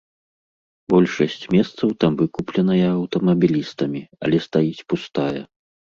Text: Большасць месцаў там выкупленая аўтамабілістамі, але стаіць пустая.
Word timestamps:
Большасць 0.93 1.43
месцаў 1.55 1.93
там 2.03 2.13
выкупленая 2.21 2.79
аўтамабілістамі, 2.97 4.01
але 4.27 4.37
стаіць 4.47 4.85
пустая. 4.95 5.41